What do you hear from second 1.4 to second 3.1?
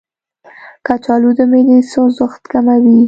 معدې سوخت کموي.